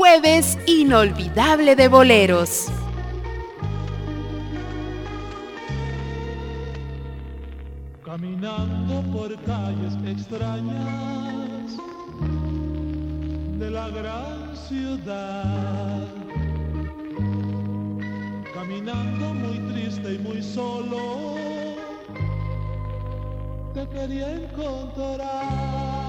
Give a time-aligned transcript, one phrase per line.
[0.00, 2.68] Jueves inolvidable de boleros.
[8.02, 11.76] Caminando por calles extrañas
[13.58, 16.08] de la gran ciudad.
[18.54, 21.34] Caminando muy triste y muy solo,
[23.74, 26.00] te quería encontrar.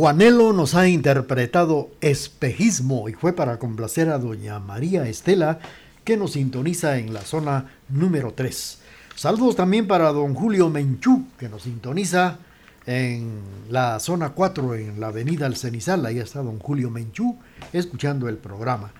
[0.00, 5.58] Juanelo nos ha interpretado Espejismo y fue para complacer a doña María Estela
[6.04, 8.78] que nos sintoniza en la zona número 3.
[9.14, 12.38] Saludos también para don Julio Menchú que nos sintoniza
[12.86, 16.06] en la zona 4 en la avenida El Cenizal.
[16.06, 17.36] Ahí está don Julio Menchú
[17.74, 18.92] escuchando el programa.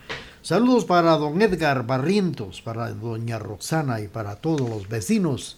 [0.42, 5.56] Saludos para don Edgar Barrientos, para doña Roxana y para todos los vecinos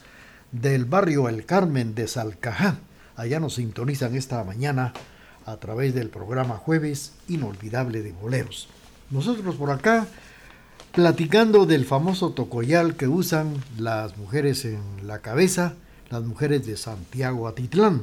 [0.53, 2.77] del barrio El Carmen de Salcajá.
[3.17, 4.93] Allá nos sintonizan esta mañana
[5.47, 8.69] a través del programa Jueves Inolvidable de Boleros.
[9.11, 10.07] Nosotros por acá
[10.93, 15.75] platicando del famoso tocoyal que usan las mujeres en la cabeza,
[16.11, 18.03] las mujeres de Santiago Atitlán.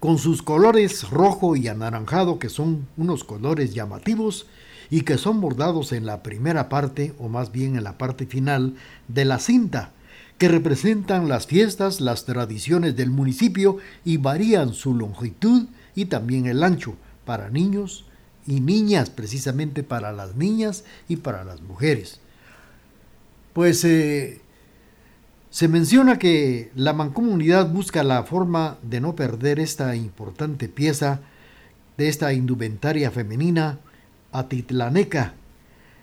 [0.00, 4.46] Con sus colores rojo y anaranjado, que son unos colores llamativos
[4.90, 8.74] y que son bordados en la primera parte, o más bien en la parte final,
[9.08, 9.92] de la cinta,
[10.38, 16.62] que representan las fiestas, las tradiciones del municipio y varían su longitud y también el
[16.62, 18.04] ancho para niños
[18.46, 22.20] y niñas, precisamente para las niñas y para las mujeres.
[23.54, 24.40] Pues eh,
[25.50, 31.20] se menciona que la mancomunidad busca la forma de no perder esta importante pieza
[31.96, 33.78] de esta indumentaria femenina
[34.32, 35.32] atitlaneca,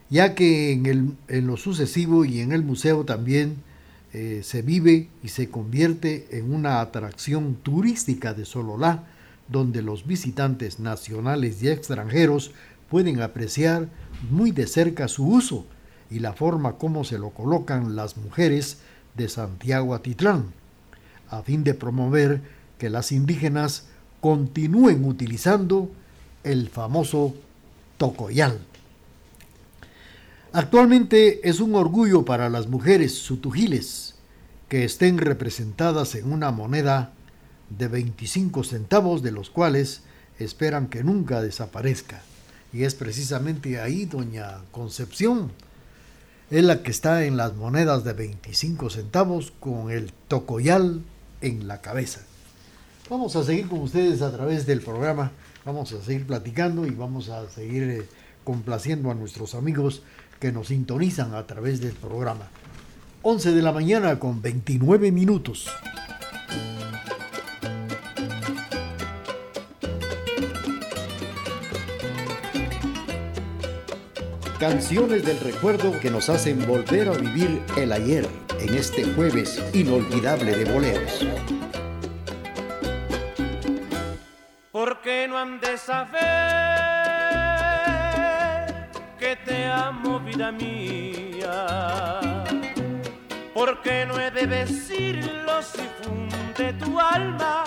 [0.09, 3.57] ya que en, el, en lo sucesivo y en el museo también
[4.13, 9.05] eh, se vive y se convierte en una atracción turística de Sololá,
[9.47, 12.51] donde los visitantes nacionales y extranjeros
[12.89, 13.89] pueden apreciar
[14.29, 15.65] muy de cerca su uso
[16.11, 18.77] y la forma como se lo colocan las mujeres
[19.15, 20.53] de Santiago Atitlán.
[21.29, 22.41] a fin de promover
[22.77, 23.87] que las indígenas
[24.21, 25.89] continúen utilizando
[26.43, 27.33] el famoso
[27.97, 28.59] tocoyal.
[30.55, 34.13] Actualmente es un orgullo para las mujeres sutujiles
[34.69, 37.11] que estén representadas en una moneda
[37.71, 40.03] de 25 centavos, de los cuales
[40.37, 42.21] esperan que nunca desaparezca.
[42.71, 45.51] Y es precisamente ahí doña Concepción,
[46.51, 51.01] es la que está en las monedas de 25 centavos con el tocoyal
[51.41, 52.21] en la cabeza.
[53.09, 55.31] Vamos a seguir con ustedes a través del programa,
[55.65, 58.05] vamos a seguir platicando y vamos a seguir eh,
[58.43, 60.03] complaciendo a nuestros amigos
[60.43, 62.49] que nos sintonizan a través del programa.
[63.21, 65.71] 11 de la mañana con 29 minutos.
[74.59, 78.27] Canciones del recuerdo que nos hacen volver a vivir el ayer
[78.59, 81.25] en este jueves inolvidable de boleros.
[84.73, 86.92] ¿Por qué no han de saber
[89.87, 92.19] amo, vida mía?
[93.53, 97.63] ¿Por qué no he de decirlo si funde tu alma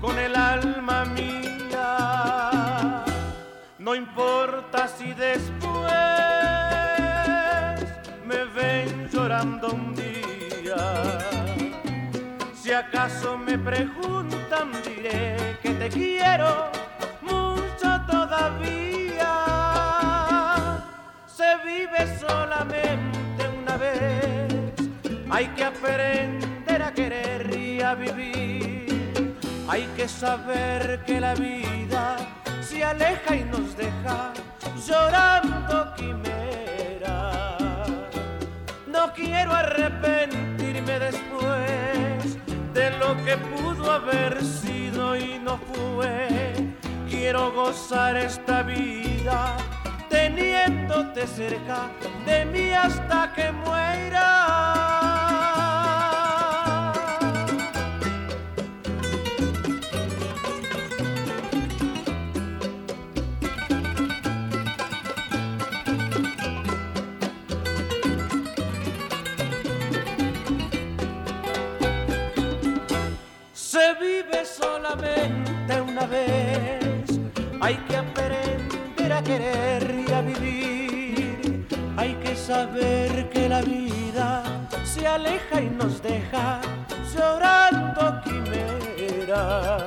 [0.00, 3.04] con el alma mía?
[3.78, 5.92] No importa si después
[8.24, 11.18] me ven llorando un día.
[12.54, 16.70] Si acaso me preguntan, diré que te quiero
[17.22, 19.01] mucho todavía.
[21.64, 24.52] Vive solamente una vez,
[25.30, 29.36] hay que aprender a querer y a vivir.
[29.68, 32.16] Hay que saber que la vida
[32.60, 34.32] se aleja y nos deja
[34.84, 37.56] llorando quimera.
[38.88, 42.38] No quiero arrepentirme después
[42.74, 46.28] de lo que pudo haber sido y no fue.
[47.08, 49.56] Quiero gozar esta vida
[50.12, 51.90] teniéndote cerca
[52.26, 54.82] de mí hasta que muera.
[74.44, 77.20] solamente una vez.
[77.60, 80.01] Hay que aprender a querer
[82.52, 84.42] saber que la vida
[84.84, 86.60] se aleja y nos deja
[87.14, 89.86] llorando quimera.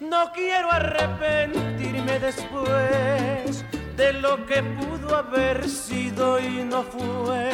[0.00, 3.64] No quiero arrepentirme después
[3.96, 7.50] de lo que pudo haber sido y no fue.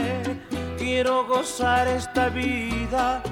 [0.78, 3.22] Quiero gozar esta vida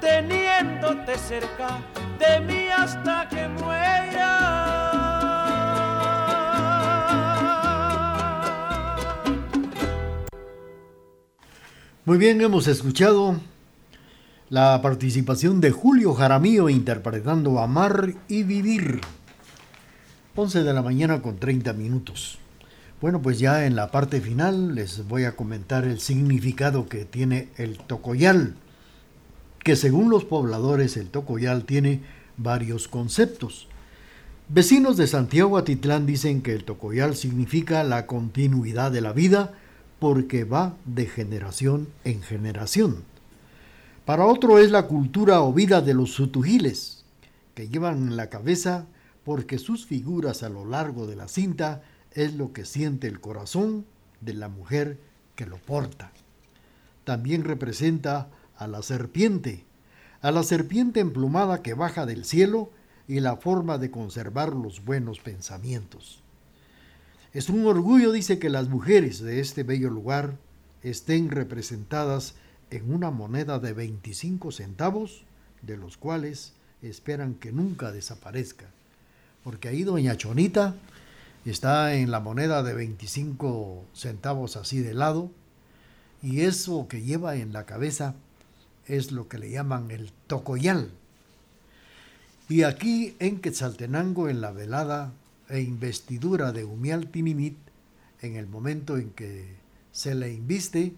[0.00, 1.68] teniéndote cerca
[2.18, 4.89] de mí hasta que muera.
[12.06, 13.38] Muy bien, hemos escuchado
[14.48, 19.00] la participación de Julio Jaramillo interpretando Amar y Vivir.
[20.34, 22.38] 11 de la mañana con 30 minutos.
[23.00, 27.48] Bueno, pues ya en la parte final les voy a comentar el significado que tiene
[27.56, 28.54] el tocoyal
[29.62, 32.00] que según los pobladores el Tocoyal tiene
[32.36, 33.68] varios conceptos.
[34.48, 39.52] Vecinos de Santiago Atitlán dicen que el Tocoyal significa la continuidad de la vida
[40.00, 43.04] porque va de generación en generación.
[44.04, 47.04] Para otro es la cultura o vida de los sutujiles,
[47.54, 48.86] que llevan en la cabeza
[49.24, 53.84] porque sus figuras a lo largo de la cinta es lo que siente el corazón
[54.20, 54.98] de la mujer
[55.36, 56.10] que lo porta.
[57.04, 59.64] También representa a la serpiente,
[60.22, 62.70] a la serpiente emplumada que baja del cielo
[63.06, 66.19] y la forma de conservar los buenos pensamientos.
[67.32, 70.36] Es un orgullo, dice, que las mujeres de este bello lugar
[70.82, 72.34] estén representadas
[72.70, 75.22] en una moneda de 25 centavos,
[75.62, 78.66] de los cuales esperan que nunca desaparezca.
[79.44, 80.74] Porque ahí doña Chonita
[81.44, 85.30] está en la moneda de 25 centavos así de lado,
[86.22, 88.16] y eso que lleva en la cabeza
[88.86, 90.90] es lo que le llaman el tocoyal.
[92.48, 95.12] Y aquí en Quetzaltenango, en la velada
[95.50, 97.58] e investidura de Umial Tinimit,
[98.22, 99.56] en el momento en que
[99.92, 100.94] se le inviste,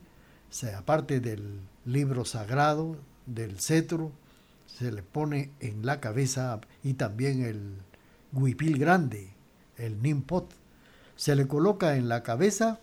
[0.51, 4.13] se aparte del libro sagrado, del cetro,
[4.67, 7.77] se le pone en la cabeza y también el
[8.33, 9.31] huipil grande,
[9.77, 10.53] el nimpot.
[11.17, 12.81] Se le coloca en la cabeza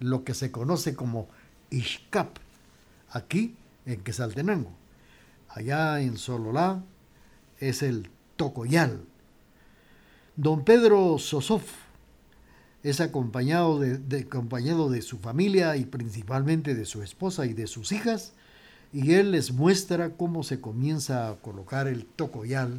[0.00, 1.28] lo que se conoce como
[1.70, 2.38] ishkap.
[3.10, 3.56] Aquí
[3.86, 4.72] en Quesaltenango.
[5.48, 6.82] allá en Sololá,
[7.58, 9.07] es el Tocoyal.
[10.38, 11.62] Don Pedro Sosov
[12.84, 17.90] es acompañado de, acompañado de su familia y principalmente de su esposa y de sus
[17.90, 18.34] hijas,
[18.92, 22.78] y él les muestra cómo se comienza a colocar el tocoyal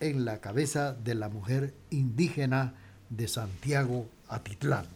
[0.00, 2.72] en la cabeza de la mujer indígena
[3.10, 4.86] de Santiago Atitlán.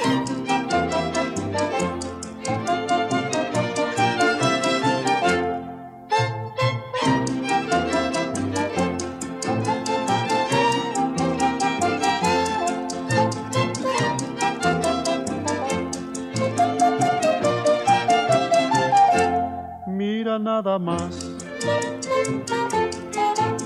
[20.62, 21.28] Nada más.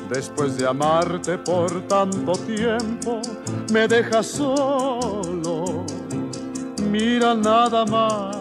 [0.09, 3.21] Después de amarte por tanto tiempo,
[3.73, 5.85] me dejas solo.
[6.89, 8.37] Mira nada más.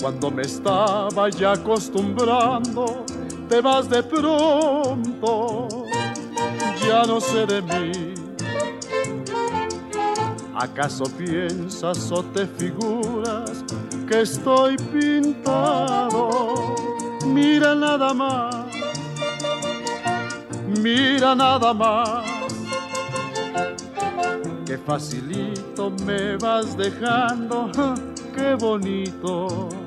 [0.00, 3.04] Cuando me estaba ya acostumbrando,
[3.48, 5.68] te vas de pronto.
[6.86, 8.14] Ya no sé de mí.
[10.54, 13.64] ¿Acaso piensas o te figuras
[14.12, 16.74] que estoy pintado.
[17.26, 18.54] Mira nada más,
[20.82, 22.22] mira nada más.
[24.66, 27.70] Qué facilito me vas dejando,
[28.36, 29.81] qué bonito.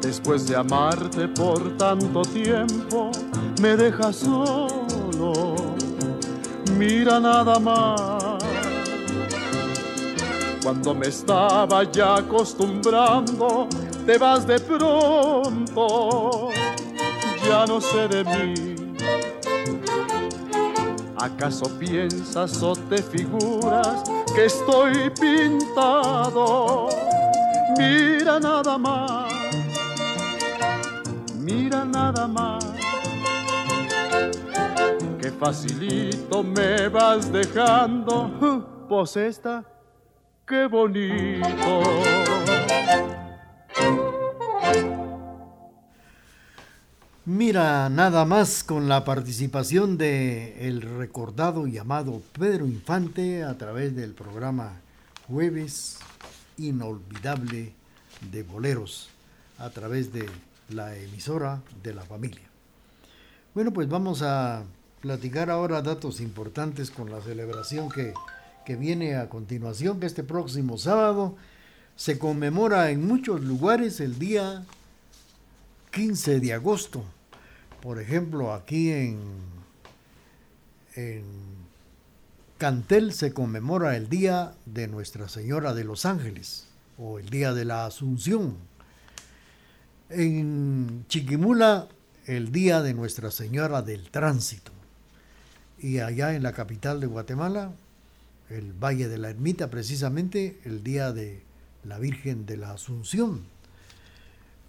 [0.00, 3.10] Después de amarte por tanto tiempo,
[3.60, 5.54] me dejas solo.
[6.78, 8.42] Mira nada más.
[10.62, 13.68] Cuando me estaba ya acostumbrando,
[14.06, 16.48] te vas de pronto.
[17.46, 18.54] Ya no sé de mí.
[21.18, 26.88] ¿Acaso piensas o te figuras que estoy pintado?
[27.78, 29.34] Mira nada más
[31.44, 32.64] mira nada más.
[35.20, 39.64] Qué facilito me vas dejando, pues esta,
[40.46, 42.33] qué bonito.
[47.26, 53.96] Mira, nada más con la participación de el recordado y amado Pedro Infante a través
[53.96, 54.82] del programa
[55.26, 56.00] Jueves
[56.58, 57.72] Inolvidable
[58.30, 59.08] de Boleros,
[59.56, 60.28] a través de
[60.68, 62.44] la emisora de la familia.
[63.54, 64.64] Bueno, pues vamos a
[65.00, 68.12] platicar ahora datos importantes con la celebración que,
[68.66, 71.36] que viene a continuación, que este próximo sábado
[71.96, 74.66] se conmemora en muchos lugares el día
[75.90, 77.02] 15 de agosto.
[77.84, 79.20] Por ejemplo, aquí en,
[80.94, 81.22] en
[82.56, 87.66] Cantel se conmemora el día de Nuestra Señora de los Ángeles o el día de
[87.66, 88.56] la Asunción
[90.08, 91.88] en Chiquimula,
[92.24, 94.72] el día de Nuestra Señora del Tránsito.
[95.78, 97.70] Y allá en la capital de Guatemala,
[98.48, 101.42] el Valle de la Ermita, precisamente el día de
[101.82, 103.42] la Virgen de la Asunción.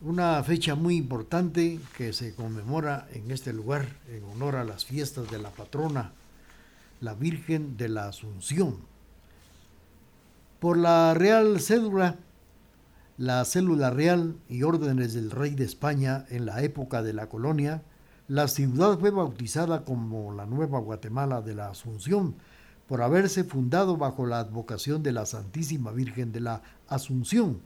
[0.06, 5.32] Una fecha muy importante que se conmemora en este lugar en honor a las fiestas
[5.32, 6.12] de la patrona,
[7.02, 8.78] la Virgen de la Asunción.
[10.60, 12.18] Por la Real Cédula
[13.18, 17.82] la célula real y órdenes del rey de España en la época de la colonia,
[18.28, 22.36] la ciudad fue bautizada como la Nueva Guatemala de la Asunción,
[22.88, 27.62] por haberse fundado bajo la advocación de la Santísima Virgen de la Asunción.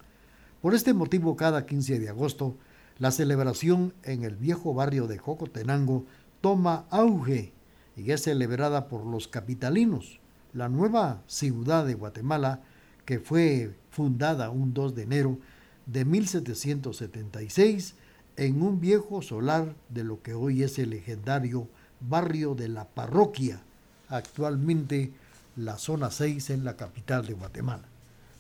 [0.61, 2.57] Por este motivo, cada 15 de agosto,
[2.97, 6.05] la celebración en el viejo barrio de Jocotenango
[6.41, 7.53] toma auge
[7.95, 10.19] y es celebrada por los capitalinos.
[10.51, 12.59] La nueva ciudad de Guatemala,
[13.05, 15.39] que fue fundada un 2 de enero
[15.85, 17.95] de 1776
[18.35, 21.69] en un viejo solar de lo que hoy es el legendario
[22.01, 23.61] barrio de la parroquia,
[24.09, 25.13] actualmente
[25.55, 27.87] la zona 6 en la capital de Guatemala.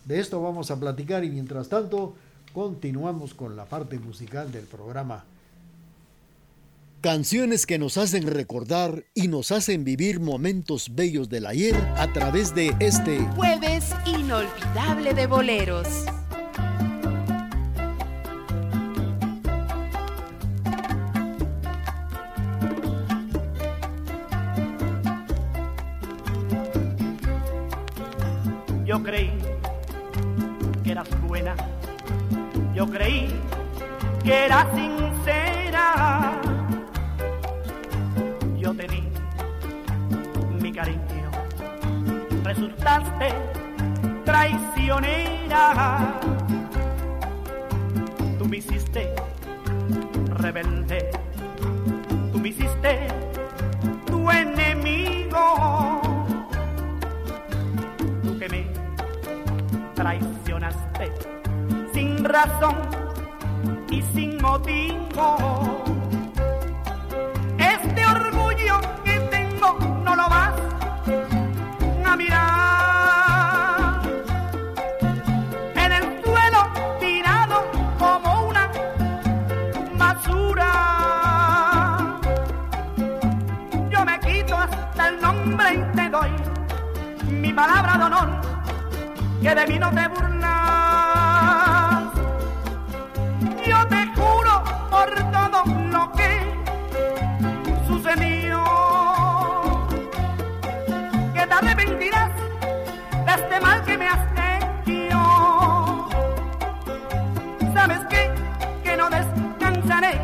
[0.05, 2.15] De esto vamos a platicar y mientras tanto
[2.53, 5.23] continuamos con la parte musical del programa.
[7.01, 12.53] Canciones que nos hacen recordar y nos hacen vivir momentos bellos del ayer a través
[12.53, 15.87] de este jueves inolvidable de boleros.
[32.79, 33.27] Yo creí
[34.23, 36.31] que eras sincera.
[38.57, 38.87] Yo te
[40.61, 41.29] mi cariño,
[42.41, 43.33] resultaste
[44.23, 46.21] traicionera.
[48.37, 49.13] Tú me hiciste
[50.37, 51.11] rebelde,
[52.31, 53.07] tú me hiciste
[54.05, 56.01] tu enemigo
[59.95, 61.38] traicionaste
[62.23, 62.75] razón
[63.89, 65.83] y sin motivo.
[67.57, 70.53] Este orgullo que tengo no lo vas
[72.05, 74.01] a mirar.
[75.75, 76.67] En el suelo
[76.99, 77.63] tirado
[77.97, 78.69] como una
[79.97, 80.71] basura.
[83.89, 86.31] Yo me quito hasta el nombre y te doy
[87.31, 88.29] mi palabra de honor
[89.41, 90.68] que de mí no te burlas.
[93.69, 96.31] Yo te juro por todo lo que
[97.87, 98.63] sucedió,
[101.35, 102.31] que te arrepentirás
[103.25, 104.25] de este mal que me has
[104.87, 106.09] hecho.
[107.75, 108.31] ¿Sabes qué?
[108.83, 110.19] Que no descansaré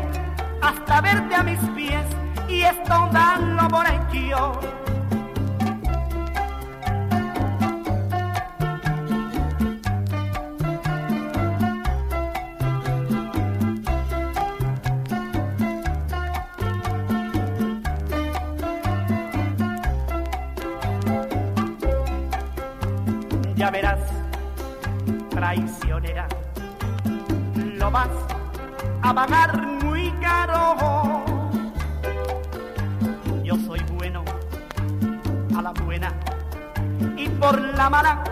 [0.60, 2.04] hasta verte a mis pies
[2.48, 4.85] y esto darlo por hecho.
[29.02, 31.24] A pagar muy caro.
[33.42, 34.24] Yo soy bueno
[35.56, 36.12] a la buena
[37.16, 38.24] y por la mala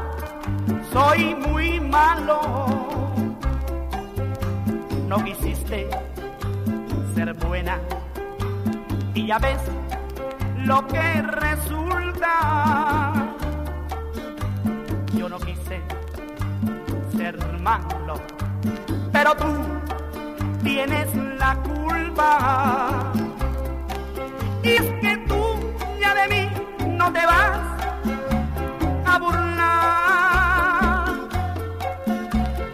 [0.93, 2.41] soy muy malo.
[5.09, 5.89] No quisiste
[7.15, 7.79] ser buena
[9.15, 9.61] y ya ves
[10.59, 13.13] lo que resulta
[15.17, 15.81] yo no quise
[17.17, 18.15] ser malo,
[19.25, 19.47] pero tú
[20.63, 21.09] tienes
[21.39, 23.11] la culpa.
[24.63, 25.43] Y es que tú
[25.99, 26.51] ya de mí
[26.89, 27.59] no te vas
[29.07, 31.07] a burlar.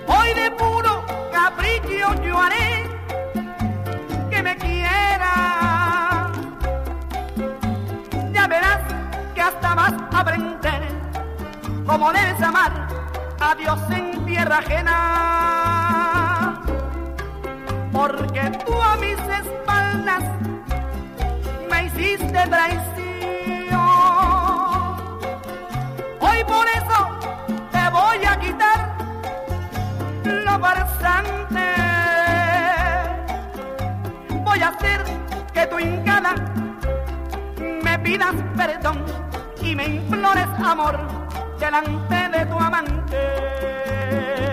[0.08, 2.88] Hoy de puro capricho yo haré
[4.28, 6.32] que me quiera.
[8.32, 8.80] Ya verás
[9.36, 10.82] que hasta vas a aprender
[11.86, 12.88] como debes amar
[13.38, 15.39] a Dios en tierra ajena.
[18.00, 20.24] Porque tú a mis espaldas
[21.70, 23.78] me hiciste traición.
[26.18, 26.98] Hoy por eso
[27.70, 28.96] te voy a quitar
[30.24, 31.66] lo farsante.
[34.44, 35.04] Voy a hacer
[35.52, 36.36] que tu hincada
[37.58, 39.04] me pidas perdón
[39.60, 40.98] y me implores amor
[41.58, 44.49] delante de tu amante.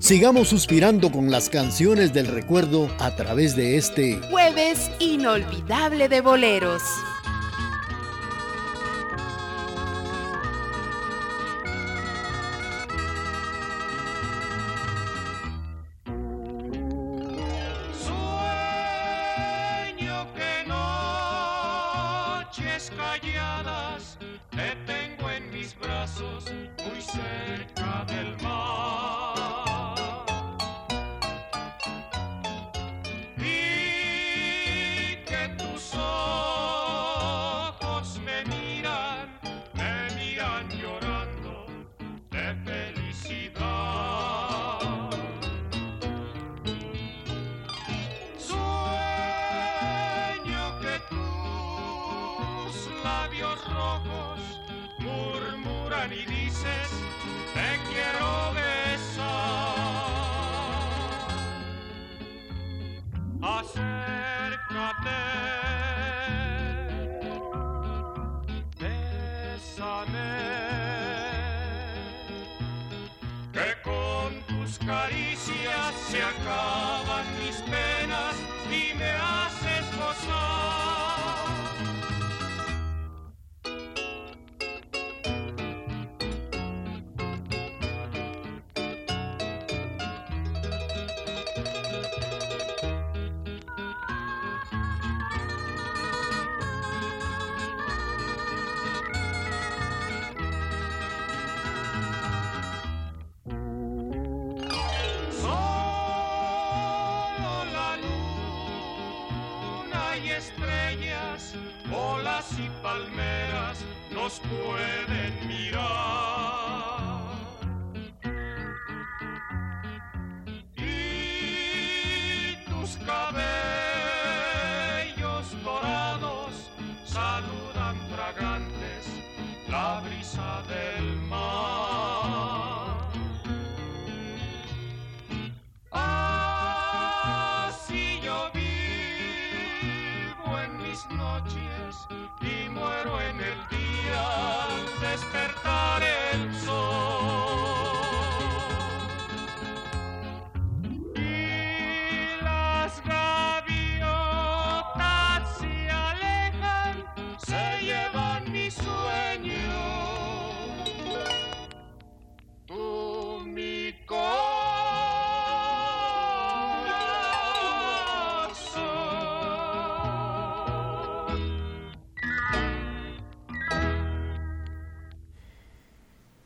[0.00, 6.82] Sigamos suspirando con las canciones del recuerdo a través de este jueves inolvidable de boleros.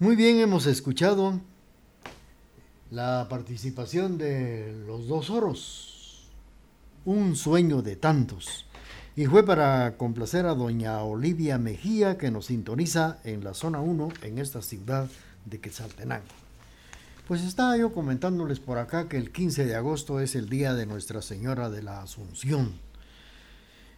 [0.00, 1.42] Muy bien, hemos escuchado
[2.90, 6.30] la participación de los dos oros.
[7.04, 8.64] Un sueño de tantos.
[9.14, 14.08] Y fue para complacer a doña Olivia Mejía que nos sintoniza en la zona 1
[14.22, 15.06] en esta ciudad
[15.44, 16.24] de Quetzaltenango.
[17.28, 20.86] Pues estaba yo comentándoles por acá que el 15 de agosto es el día de
[20.86, 22.72] Nuestra Señora de la Asunción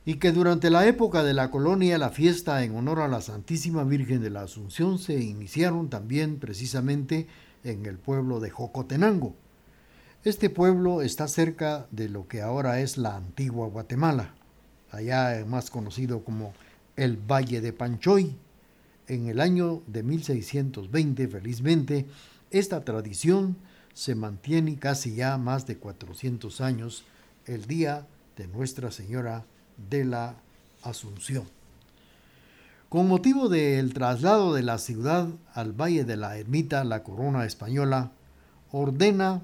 [0.04, 3.84] y que durante la época de la colonia la fiesta en honor a la Santísima
[3.84, 7.28] Virgen de la Asunción se iniciaron también precisamente
[7.62, 9.36] en el pueblo de Jocotenango.
[10.24, 14.34] Este pueblo está cerca de lo que ahora es la antigua Guatemala,
[14.90, 16.52] allá más conocido como
[16.96, 18.36] el Valle de Panchoy.
[19.06, 22.06] En el año de 1620, felizmente,
[22.50, 23.56] esta tradición
[23.94, 27.04] se mantiene casi ya más de 400 años,
[27.46, 29.44] el día de Nuestra Señora
[29.76, 30.35] de la
[30.82, 31.44] Asunción.
[32.88, 38.11] Con motivo del traslado de la ciudad al Valle de la Ermita, la corona española
[38.70, 39.42] ordena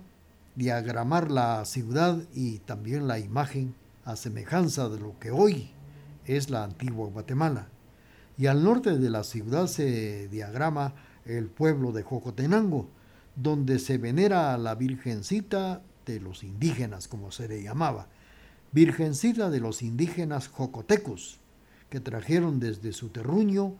[0.54, 5.70] diagramar la ciudad y también la imagen a semejanza de lo que hoy
[6.26, 7.68] es la antigua Guatemala.
[8.36, 12.88] Y al norte de la ciudad se diagrama el pueblo de Jocotenango,
[13.36, 18.08] donde se venera a la Virgencita de los indígenas, como se le llamaba,
[18.72, 21.38] Virgencita de los indígenas jocotecos,
[21.90, 23.74] que trajeron desde su terruño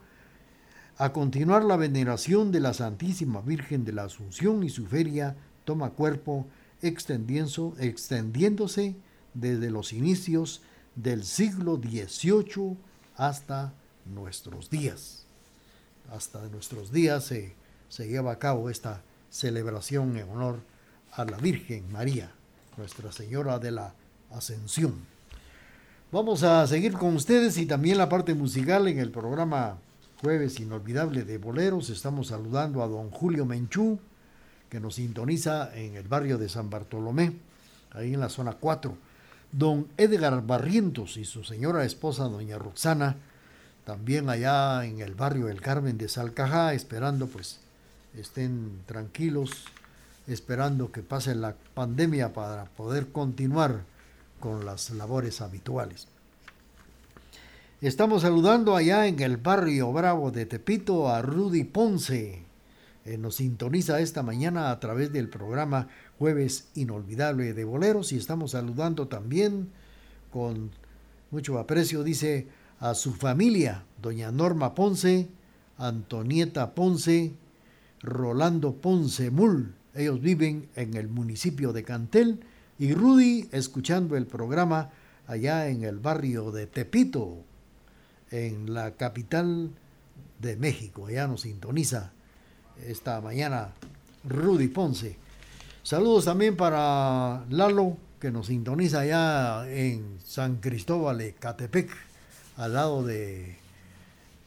[0.97, 5.91] a continuar la veneración de la Santísima Virgen de la Asunción y su feria toma
[5.91, 6.47] cuerpo
[6.83, 8.97] extendiéndose
[9.35, 10.63] desde los inicios
[10.97, 12.77] del siglo XVIII
[13.17, 13.73] hasta
[14.07, 15.25] nuestros días.
[16.11, 17.55] Hasta nuestros días se,
[17.89, 20.61] se lleva a cabo esta celebración en honor
[21.13, 22.33] a la Virgen María,
[22.77, 23.95] Nuestra Señora de la
[24.31, 24.95] Ascensión.
[26.11, 29.79] Vamos a seguir con ustedes y también la parte musical en el programa
[30.23, 31.91] Jueves Inolvidable de Boleros.
[31.91, 33.99] Estamos saludando a don Julio Menchú,
[34.69, 37.37] que nos sintoniza en el barrio de San Bartolomé,
[37.91, 38.97] ahí en la zona 4.
[39.53, 43.17] Don Edgar Barrientos y su señora esposa, doña Roxana,
[43.85, 47.61] también allá en el barrio del Carmen de Salcajá, esperando pues
[48.15, 49.65] estén tranquilos,
[50.27, 53.83] esperando que pase la pandemia para poder continuar
[54.39, 56.09] con las labores habituales.
[57.81, 62.43] Estamos saludando allá en el barrio Bravo de Tepito a Rudy Ponce.
[63.05, 68.51] Eh, nos sintoniza esta mañana a través del programa Jueves Inolvidable de Boleros y estamos
[68.51, 69.71] saludando también
[70.33, 70.73] con
[71.31, 72.49] mucho aprecio, dice,
[72.81, 75.29] a su familia, doña Norma Ponce,
[75.77, 77.33] Antonieta Ponce,
[78.03, 79.75] Rolando Ponce Mul.
[79.95, 82.41] Ellos viven en el municipio de Cantel
[82.79, 84.91] y Rudy escuchando el programa
[85.27, 87.43] allá en el barrio de Tepito,
[88.31, 89.71] en la capital
[90.39, 91.07] de México.
[91.07, 92.13] Allá nos sintoniza
[92.87, 93.73] esta mañana
[94.25, 95.17] Rudy Ponce.
[95.83, 101.91] Saludos también para Lalo, que nos sintoniza allá en San Cristóbal de Catepec,
[102.57, 103.57] al lado de,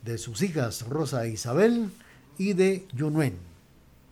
[0.06, 1.90] de sus hijas Rosa e Isabel
[2.38, 3.38] y de Yunuen.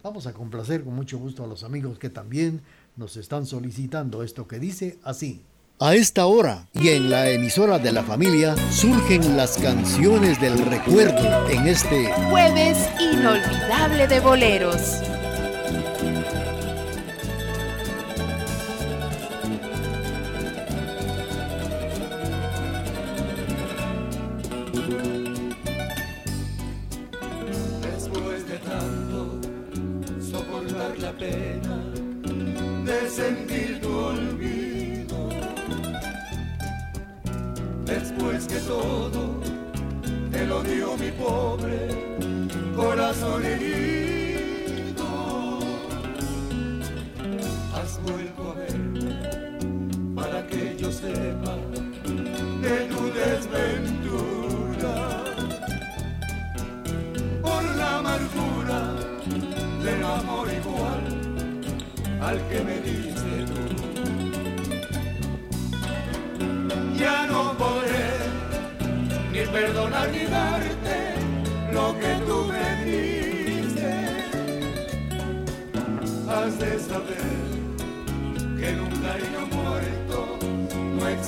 [0.04, 2.62] Vamos a complacer con mucho gusto a los amigos que también
[3.00, 5.42] nos están solicitando esto que dice así.
[5.80, 11.50] A esta hora y en la emisora de la familia surgen las canciones del recuerdo
[11.50, 15.02] en este jueves inolvidable de boleros.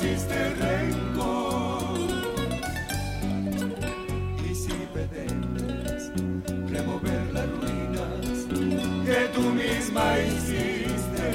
[0.01, 1.99] Existe rencor.
[4.49, 6.11] Y si pretendes
[6.69, 8.47] remover las ruinas
[9.05, 11.29] que tú misma hiciste,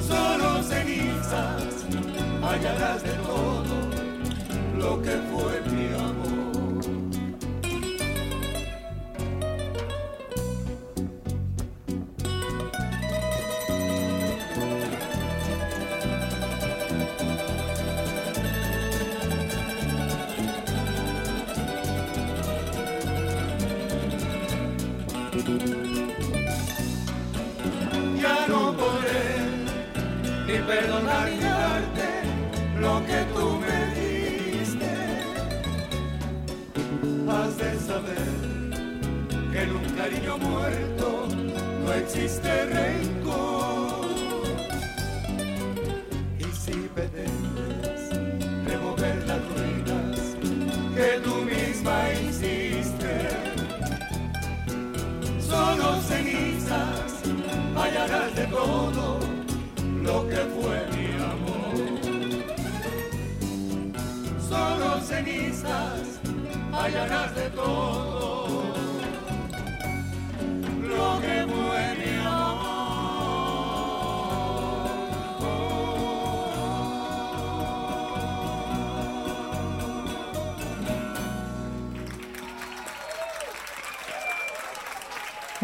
[0.00, 1.86] solo cenizas
[2.40, 3.74] hallarás de todo
[4.78, 5.67] lo que fue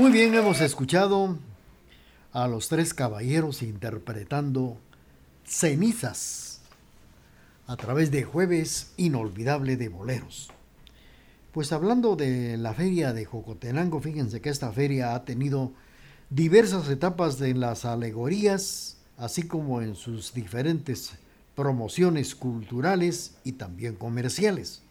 [0.04, 1.38] Muy bien, hemos escuchado
[2.30, 4.76] a los tres caballeros interpretando
[5.46, 6.60] Cenizas
[7.66, 10.50] a través de Jueves Inolvidable de Boleros.
[11.52, 15.72] Pues hablando de la feria de Jocotenango, fíjense que esta feria ha tenido
[16.28, 21.12] diversas etapas en las alegorías, así como en sus diferentes
[21.54, 24.82] promociones culturales y también comerciales.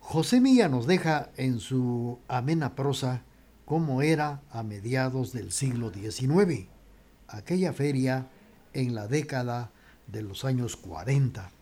[0.00, 3.22] José Milla nos deja en su amena prosa
[3.70, 6.66] cómo era a mediados del siglo XIX,
[7.28, 8.26] aquella feria
[8.72, 9.70] en la década
[10.08, 11.52] de los años 40.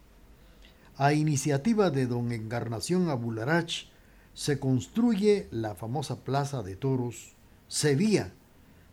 [0.96, 3.90] A iniciativa de don Encarnación Abularach
[4.32, 7.34] se construye la famosa Plaza de Toros
[7.68, 8.32] Sevilla,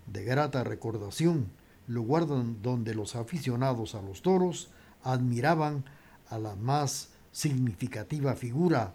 [0.07, 1.47] de grata recordación,
[1.87, 4.71] lugar donde los aficionados a los toros
[5.03, 5.85] admiraban
[6.27, 8.93] a la más significativa figura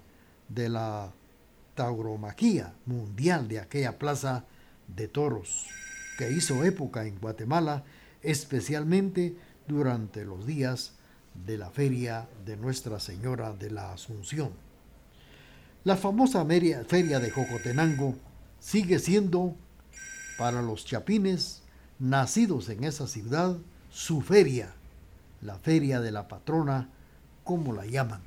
[0.50, 1.10] de la
[1.80, 4.44] tauromaquia mundial de aquella plaza
[4.86, 5.66] de toros,
[6.18, 7.84] que hizo época en Guatemala,
[8.22, 9.34] especialmente
[9.66, 10.92] durante los días
[11.46, 14.50] de la feria de Nuestra Señora de la Asunción.
[15.84, 18.14] La famosa feria de Jocotenango
[18.58, 19.56] sigue siendo
[20.36, 21.62] para los chapines
[21.98, 23.56] nacidos en esa ciudad
[23.90, 24.74] su feria,
[25.40, 26.90] la feria de la patrona,
[27.42, 28.20] como la llaman,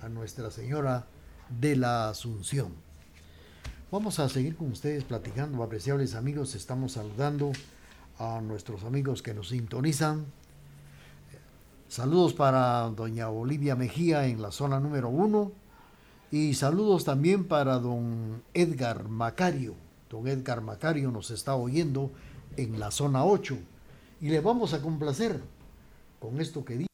[0.00, 1.06] a Nuestra Señora
[1.48, 2.83] de la Asunción.
[3.94, 6.56] Vamos a seguir con ustedes platicando, apreciables amigos.
[6.56, 7.52] Estamos saludando
[8.18, 10.26] a nuestros amigos que nos sintonizan.
[11.86, 15.52] Saludos para doña Olivia Mejía en la zona número uno.
[16.32, 19.76] Y saludos también para don Edgar Macario.
[20.10, 22.10] Don Edgar Macario nos está oyendo
[22.56, 23.56] en la zona 8.
[24.22, 25.40] Y le vamos a complacer
[26.18, 26.93] con esto que dice.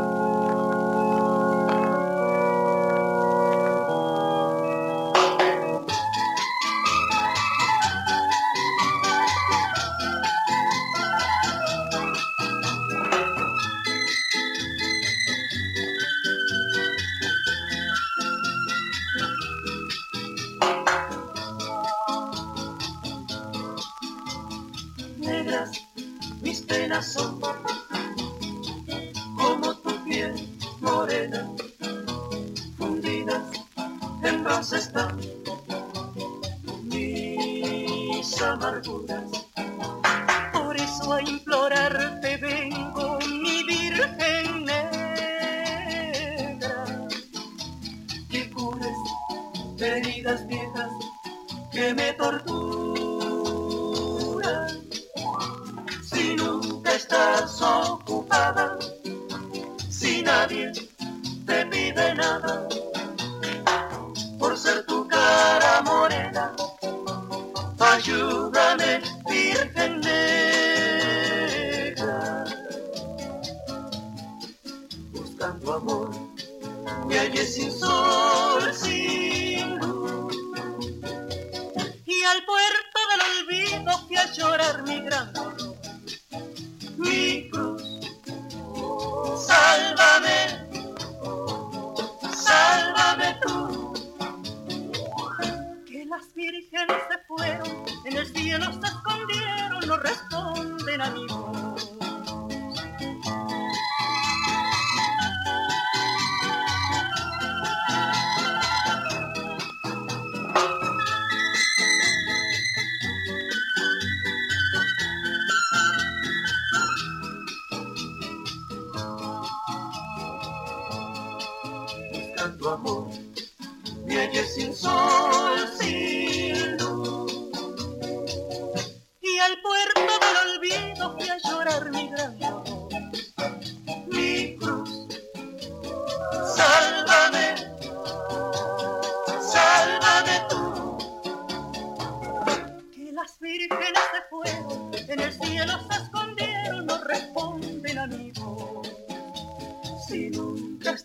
[26.41, 27.80] mis penas son por ti.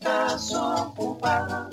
[0.06, 1.68] está só por falar.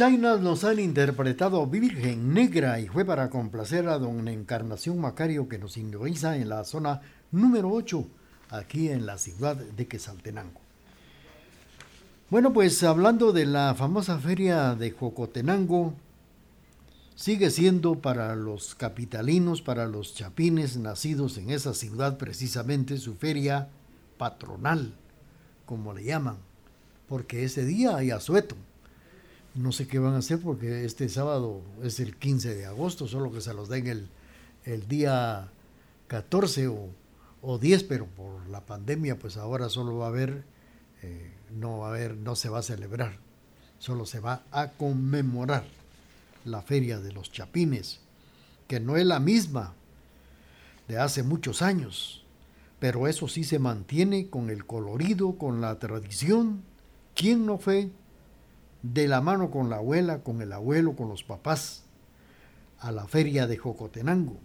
[0.00, 5.58] Chinas nos han interpretado Virgen Negra y fue para complacer a don Encarnación Macario que
[5.58, 8.06] nos sintoniza en la zona número 8,
[8.48, 10.58] aquí en la ciudad de Quesaltenango.
[12.30, 15.92] Bueno, pues hablando de la famosa feria de Jocotenango,
[17.14, 23.68] sigue siendo para los capitalinos, para los chapines nacidos en esa ciudad precisamente su feria
[24.16, 24.94] patronal,
[25.66, 26.38] como le llaman,
[27.06, 28.56] porque ese día hay asueto
[29.54, 33.32] no sé qué van a hacer porque este sábado es el 15 de agosto, solo
[33.32, 34.08] que se los den el,
[34.64, 35.48] el día
[36.08, 40.44] 14 o, 10, pero por la pandemia pues ahora solo va a haber,
[41.02, 43.18] eh, no va a haber, no se va a celebrar,
[43.78, 45.64] solo se va a conmemorar
[46.44, 48.00] la feria de los chapines,
[48.68, 49.74] que no es la misma
[50.86, 52.24] de hace muchos años,
[52.78, 56.62] pero eso sí se mantiene con el colorido, con la tradición.
[57.14, 57.90] ¿Quién no fue
[58.82, 61.84] de la mano con la abuela, con el abuelo, con los papás,
[62.78, 64.38] a la feria de Jocotenango.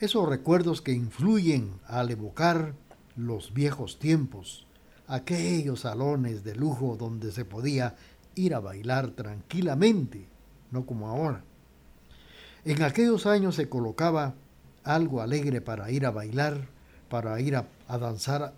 [0.00, 2.74] Esos recuerdos que influyen al evocar
[3.16, 4.66] los viejos tiempos,
[5.06, 7.96] aquellos salones de lujo donde se podía
[8.34, 10.26] ir a bailar tranquilamente,
[10.70, 11.42] no como ahora.
[12.64, 14.34] En aquellos años se colocaba
[14.84, 16.68] algo alegre para ir a bailar,
[17.08, 17.66] para ir a,
[17.98, 18.54] danzar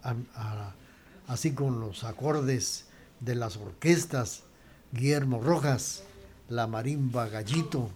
[1.26, 2.86] así con los acordes
[3.20, 4.44] de las orquestas,
[4.92, 6.02] Guillermo Rojas,
[6.48, 7.90] la marimba Gallito,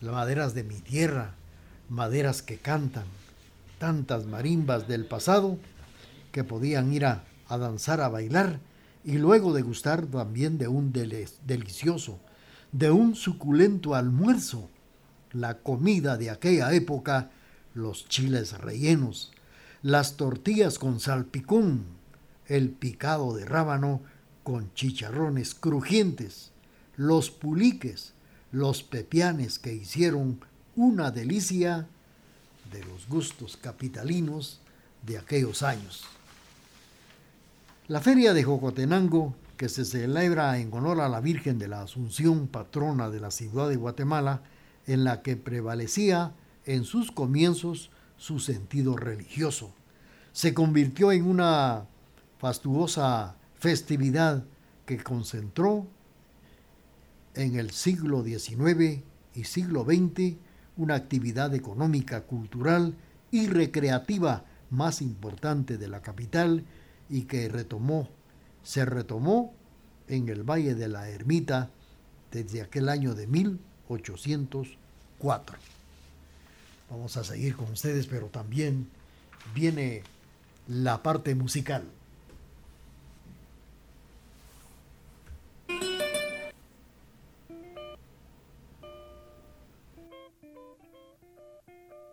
[0.00, 1.34] las maderas de mi tierra,
[1.88, 3.06] maderas que cantan,
[3.80, 5.58] tantas marimbas del pasado
[6.30, 8.60] que podían ir a, danzar, a bailar
[9.04, 12.20] y luego degustar también de un delicioso,
[12.70, 14.70] de un suculento almuerzo,
[15.32, 17.30] la comida de aquella época,
[17.74, 19.32] los chiles rellenos,
[19.82, 21.86] las tortillas con salpicón,
[22.46, 24.00] el picado de rábano
[24.46, 26.52] con chicharrones crujientes,
[26.96, 28.12] los puliques,
[28.52, 30.38] los pepianes que hicieron
[30.76, 31.88] una delicia
[32.70, 34.60] de los gustos capitalinos
[35.04, 36.04] de aquellos años.
[37.88, 42.46] La feria de Jocotenango, que se celebra en honor a la Virgen de la Asunción,
[42.46, 44.42] patrona de la ciudad de Guatemala,
[44.86, 46.30] en la que prevalecía
[46.66, 49.72] en sus comienzos su sentido religioso.
[50.32, 51.86] Se convirtió en una
[52.38, 54.44] fastuosa festividad
[54.84, 55.86] que concentró
[57.34, 59.02] en el siglo XIX
[59.34, 60.36] y siglo XX
[60.76, 62.94] una actividad económica, cultural
[63.30, 66.64] y recreativa más importante de la capital
[67.08, 68.10] y que retomó,
[68.62, 69.54] se retomó
[70.08, 71.70] en el Valle de la Ermita
[72.30, 75.58] desde aquel año de 1804.
[76.90, 78.88] Vamos a seguir con ustedes, pero también
[79.54, 80.02] viene
[80.68, 81.84] la parte musical.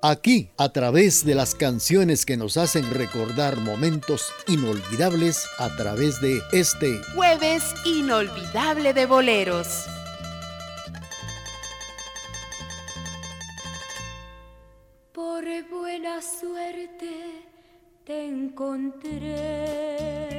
[0.05, 6.41] Aquí, a través de las canciones que nos hacen recordar momentos inolvidables, a través de
[6.51, 9.85] este jueves inolvidable de boleros.
[15.13, 17.45] Por buena suerte
[18.03, 20.32] te encontré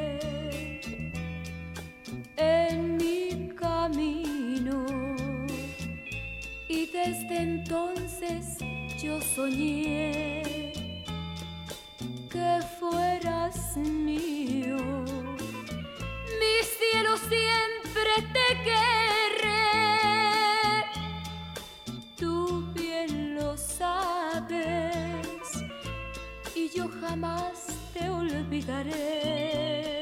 [9.05, 10.43] yo soñé
[12.31, 14.79] que fueras mío.
[16.41, 19.67] Mi cielo siempre te querré.
[22.17, 25.27] Tú bien lo sabes
[26.55, 29.94] y yo jamás te olvidaré.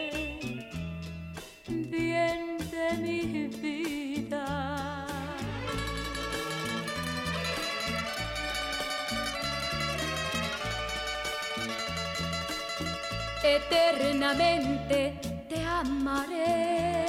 [13.56, 17.06] Eternamente te amaré.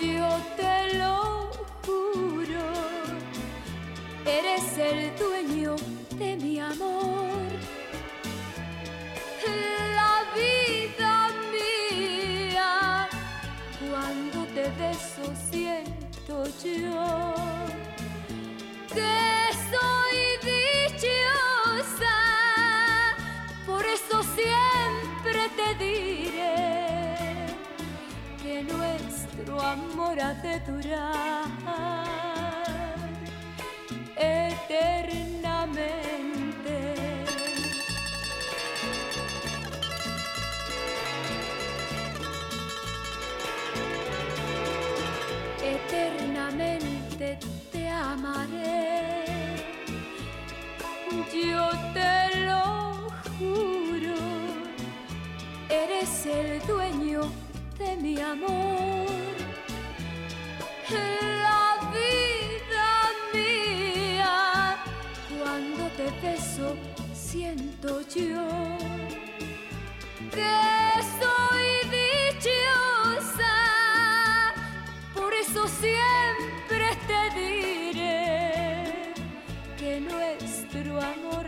[0.00, 1.50] Yo te lo
[1.84, 2.64] juro,
[4.24, 5.76] eres el dueño
[6.16, 7.50] de mi amor.
[9.96, 13.08] La vida mía,
[13.88, 17.31] cuando te beso siento yo
[29.60, 31.42] amor ha de durar
[34.16, 36.94] eternamente.
[45.62, 47.38] Eternamente
[47.70, 49.24] te amaré,
[51.32, 52.64] yo te lo
[53.38, 54.16] juro,
[55.68, 57.30] eres el dueño
[57.78, 58.81] de mi amor
[67.32, 68.46] siento yo
[70.30, 70.54] que
[71.18, 73.54] soy dichosa.
[75.14, 79.14] Por eso siempre te diré
[79.78, 81.46] que nuestro amor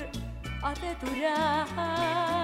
[0.63, 2.44] ha de durar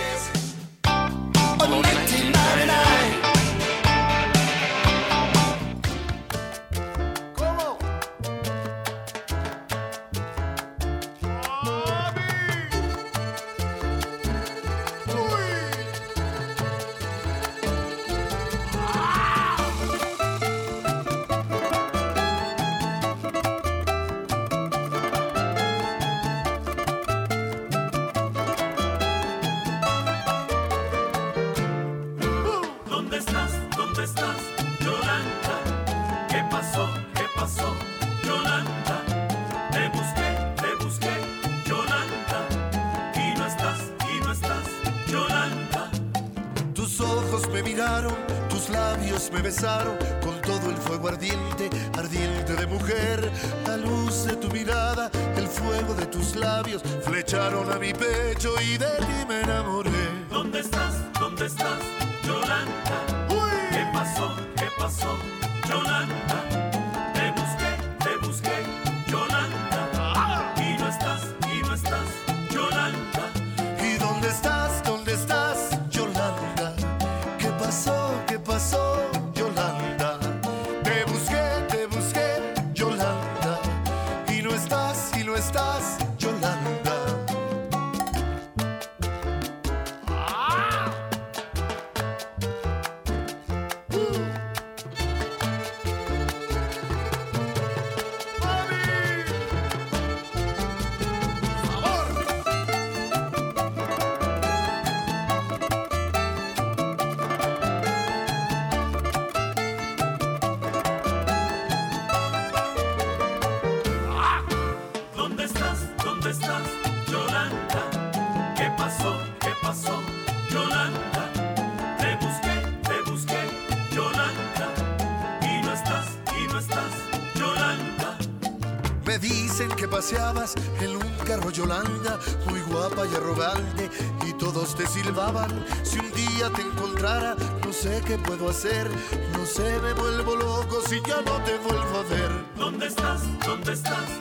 [131.31, 132.19] Carro Yolanda,
[132.49, 133.89] muy guapa y arrogante,
[134.27, 135.65] y todos te silbaban.
[135.81, 138.89] Si un día te encontrara, no sé qué puedo hacer,
[139.31, 142.31] no sé, me vuelvo loco si ya no te vuelvo a ver.
[142.57, 143.21] ¿Dónde estás?
[143.45, 144.20] ¿Dónde estás,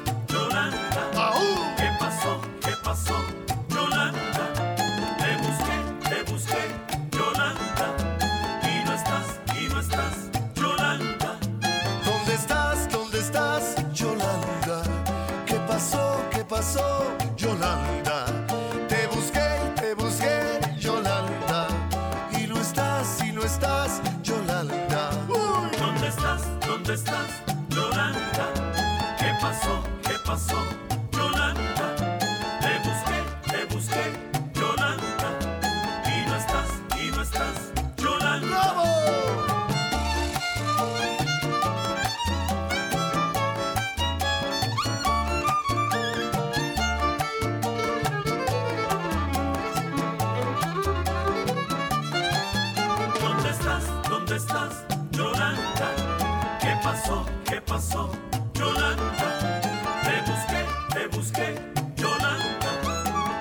[54.31, 56.59] ¿Dónde estás, Yolanda?
[56.61, 57.27] ¿Qué pasó?
[57.45, 58.13] ¿Qué pasó,
[58.55, 59.61] Yolanda?
[60.05, 60.65] Te busqué,
[60.95, 61.55] te busqué,
[61.97, 62.71] Yolanda.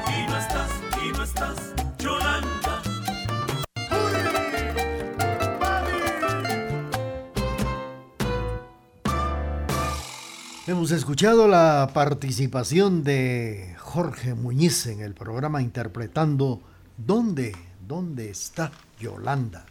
[0.08, 0.72] Y no estás,
[1.06, 2.82] y no estás, Yolanda.
[10.66, 16.62] Hemos escuchado la participación de Jorge Muñiz en el programa interpretando
[16.98, 17.56] ¿Dónde?
[17.88, 19.69] ¿Dónde está Yolanda?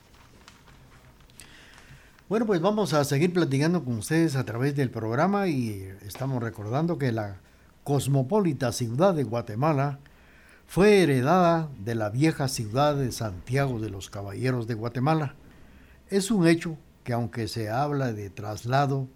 [2.29, 6.99] Bueno, pues vamos a seguir platicando con ustedes a través del programa y estamos recordando
[6.99, 7.39] que la
[7.85, 9.99] cosmopolita ciudad de Guatemala
[10.67, 15.37] fue heredada de la vieja ciudad de Santiago de los Caballeros de Guatemala.
[16.11, 19.09] Es un hecho que aunque se habla de traslado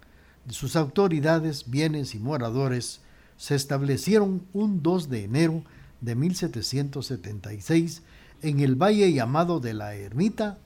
[0.49, 3.03] sus autoridades, bienes y moradores,
[3.37, 5.65] se establecieron un 2 de enero
[6.01, 8.05] de 1776
[8.41, 10.57] en el valle llamado de la Ermita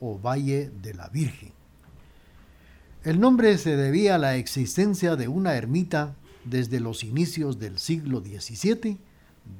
[0.00, 1.61] o Valle de la Virgen.
[3.04, 8.20] El nombre se debía a la existencia de una ermita desde los inicios del siglo
[8.20, 8.96] XVII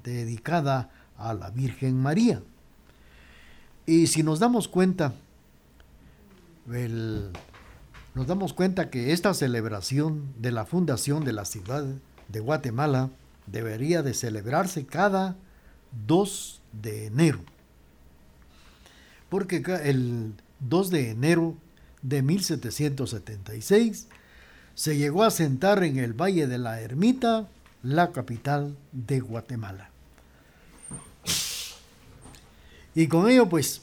[0.05, 2.41] dedicada a la Virgen María.
[3.85, 5.15] Y si nos damos cuenta,
[8.15, 11.85] nos damos cuenta que esta celebración de la fundación de la ciudad
[12.29, 13.11] de Guatemala
[13.49, 15.35] debería de celebrarse cada
[16.07, 17.41] 2 de enero.
[19.29, 21.57] Porque el 2 de enero
[22.03, 24.09] de 1776
[24.75, 27.49] se llegó a sentar en el Valle de la Ermita,
[27.83, 29.91] la capital de Guatemala.
[32.95, 33.83] Y con ello pues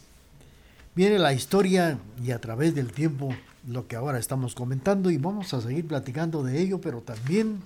[0.95, 3.33] viene la historia y a través del tiempo
[3.67, 7.61] lo que ahora estamos comentando y vamos a seguir platicando de ello, pero también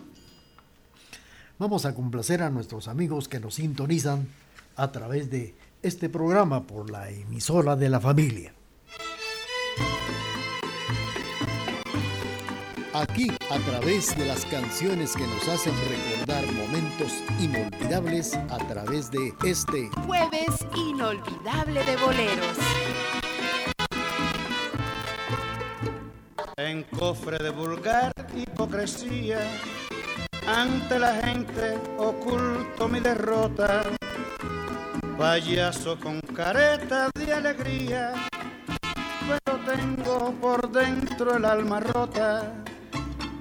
[1.59, 4.27] vamos a complacer a nuestros amigos que nos sintonizan
[4.75, 8.53] a través de este programa por la emisora de la familia.
[12.93, 19.33] Aquí, a través de las canciones que nos hacen recordar momentos inolvidables, a través de
[19.43, 22.57] este Jueves inolvidable de boleros.
[26.57, 29.39] En cofre de vulgar hipocresía,
[30.45, 33.81] ante la gente oculto mi derrota,
[35.17, 38.13] payaso con careta de alegría,
[39.27, 42.53] pero tengo por dentro el alma rota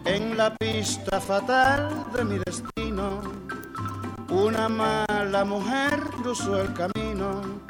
[0.05, 3.22] en la pista fatal de mi destino.
[4.28, 7.61] Una mala mujer cruzó el camino.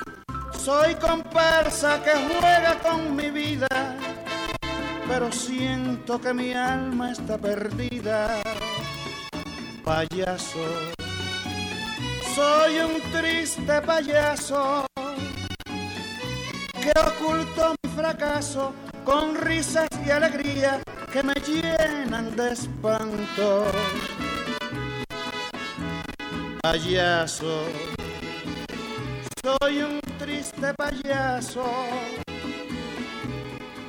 [0.52, 3.66] Soy comparsa que juega con mi vida,
[5.08, 8.40] pero siento que mi alma está perdida.
[9.84, 10.64] Payaso,
[12.34, 14.86] soy un triste payaso
[16.80, 18.72] que oculto mi fracaso
[19.04, 20.80] con risas y alegría
[21.12, 23.66] que me llenan de espanto.
[26.62, 27.64] Payaso,
[29.42, 31.64] soy un triste payaso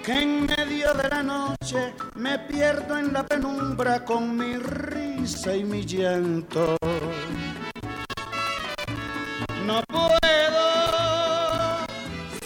[0.04, 5.64] que en medio de la noche me pierdo en la penumbra con mi risa y
[5.64, 6.76] mi llanto.
[9.66, 10.66] No puedo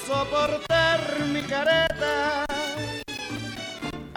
[0.05, 0.99] soportar
[1.33, 1.86] mi careta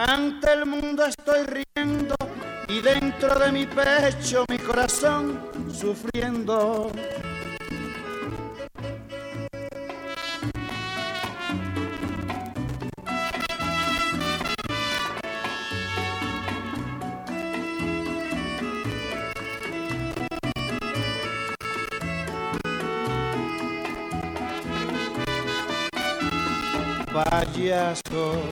[0.07, 2.15] ante el mundo estoy riendo
[2.67, 5.39] y dentro de mi pecho mi corazón
[5.71, 6.91] sufriendo.
[27.13, 28.51] Payaso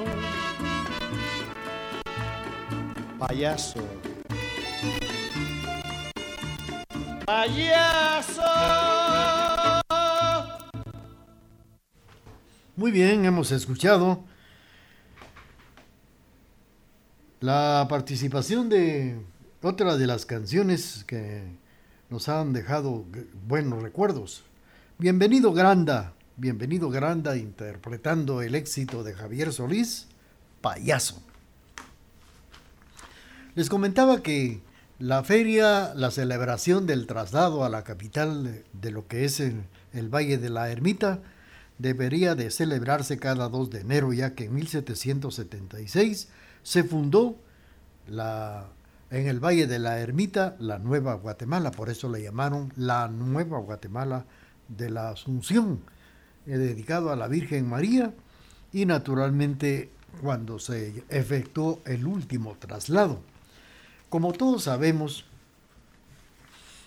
[3.27, 3.79] Payaso.
[7.23, 8.41] Payaso.
[12.75, 14.23] Muy bien, hemos escuchado
[17.41, 19.21] la participación de
[19.61, 21.43] otra de las canciones que
[22.09, 23.05] nos han dejado
[23.47, 24.43] buenos recuerdos.
[24.97, 30.07] Bienvenido Granda, bienvenido Granda interpretando el éxito de Javier Solís,
[30.61, 31.30] Payaso.
[33.53, 34.61] Les comentaba que
[34.97, 39.65] la feria, la celebración del traslado a la capital de lo que es el,
[40.09, 41.19] Valle de la Ermita,
[41.77, 46.29] debería de celebrarse cada 2 de enero, ya que en 1776
[46.63, 47.35] se fundó
[48.07, 48.69] la,
[49.09, 53.57] en el Valle de la Ermita la Nueva Guatemala, por eso le llamaron la Nueva
[53.59, 54.25] Guatemala
[54.69, 55.81] de la Asunción,
[56.45, 58.13] eh, dedicado a la Virgen María
[58.71, 59.89] y naturalmente
[60.21, 63.30] cuando se efectuó el último traslado.
[64.11, 65.23] Como todos sabemos,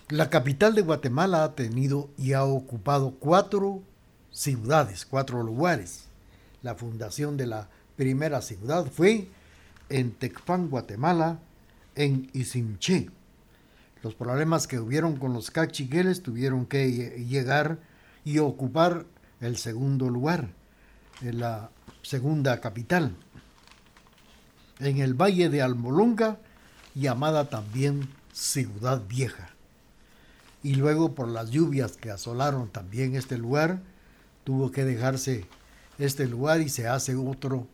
[0.09, 3.81] la capital de Guatemala ha tenido y ha ocupado cuatro
[4.29, 6.03] ciudades, cuatro lugares.
[6.61, 9.27] La fundación de la primera ciudad fue
[9.89, 11.39] en Tecpan, Guatemala,
[11.95, 13.09] en Isimché.
[14.03, 16.91] Los problemas que hubieron con los cachigueles tuvieron que
[17.27, 17.79] llegar
[18.23, 19.07] y ocupar
[19.41, 20.49] el segundo lugar,
[21.23, 21.71] en la
[22.03, 23.15] segunda capital.
[24.79, 26.37] En el valle de Almolonga
[26.95, 29.49] llamada también Ciudad Vieja.
[30.63, 33.79] Y luego por las lluvias que asolaron también este lugar,
[34.43, 35.45] tuvo que dejarse
[35.99, 37.67] este lugar y se hace otro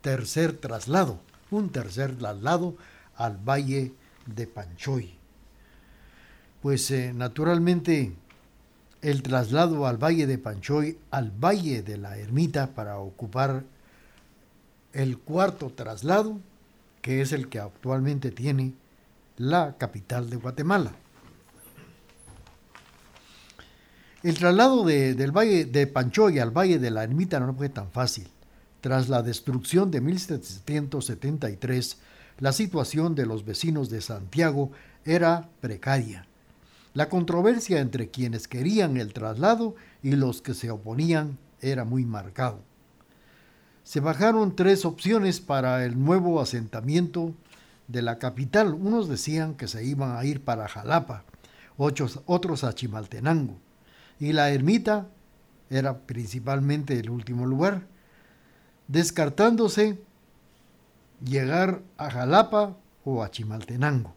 [0.00, 1.18] tercer traslado,
[1.50, 2.76] un tercer traslado
[3.16, 3.92] al Valle
[4.26, 5.14] de Panchoy.
[6.62, 8.12] Pues eh, naturalmente
[9.02, 13.64] el traslado al Valle de Panchoy, al Valle de la Ermita para ocupar
[14.92, 16.38] el cuarto traslado,
[17.06, 18.74] que es el que actualmente tiene
[19.36, 20.90] la capital de Guatemala.
[24.24, 28.26] El traslado del valle de Panchoya al valle de la Ermita no fue tan fácil.
[28.80, 31.98] Tras la destrucción de 1773,
[32.40, 34.72] la situación de los vecinos de Santiago
[35.04, 36.26] era precaria.
[36.92, 42.65] La controversia entre quienes querían el traslado y los que se oponían era muy marcado
[43.86, 47.32] se bajaron tres opciones para el nuevo asentamiento
[47.86, 48.74] de la capital.
[48.74, 51.22] Unos decían que se iban a ir para Jalapa,
[51.76, 53.56] otros, otros a Chimaltenango.
[54.18, 55.06] Y la ermita
[55.70, 57.86] era principalmente el último lugar,
[58.88, 60.00] descartándose
[61.24, 64.16] llegar a Jalapa o a Chimaltenango.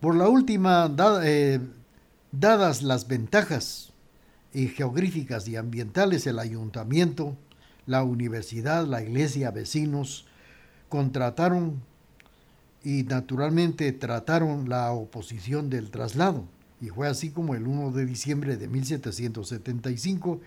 [0.00, 1.60] Por la última, eh,
[2.30, 3.94] dadas las ventajas
[4.68, 7.36] geográficas y ambientales, el ayuntamiento
[7.86, 10.26] la universidad, la iglesia, vecinos,
[10.88, 11.82] contrataron
[12.84, 16.44] y naturalmente trataron la oposición del traslado.
[16.80, 20.40] Y fue así como el 1 de diciembre de 1775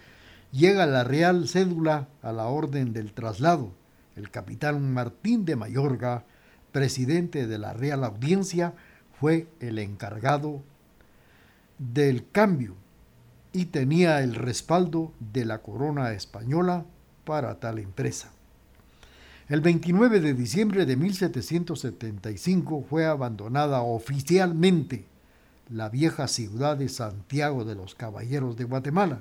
[0.52, 3.72] llega la real cédula a la orden del traslado.
[4.16, 6.26] El capitán Martín de Mayorga,
[6.72, 8.74] presidente de la Real Audiencia,
[9.20, 10.62] fue el encargado
[11.78, 12.76] del cambio
[13.54, 16.86] y tenía el respaldo de la corona española
[17.26, 18.32] para tal empresa.
[19.48, 25.06] El 29 de diciembre de 1775 fue abandonada oficialmente
[25.70, 29.20] la vieja ciudad de Santiago de los Caballeros de Guatemala.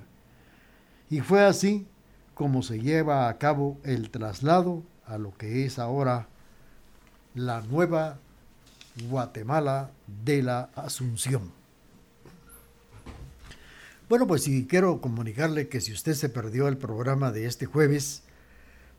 [1.09, 1.87] Y fue así
[2.35, 6.29] como se lleva a cabo el traslado a lo que es ahora
[7.35, 8.19] la nueva
[9.09, 9.91] Guatemala
[10.25, 11.58] de la Asunción.
[14.09, 18.23] Bueno, pues si quiero comunicarle que si usted se perdió el programa de este jueves,